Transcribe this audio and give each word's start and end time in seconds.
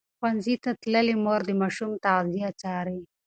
ښوونځې 0.17 0.53
تللې 0.63 1.15
مور 1.23 1.41
د 1.47 1.51
ماشوم 1.61 1.91
تغذیه 2.05 2.49
څاري. 2.61 2.99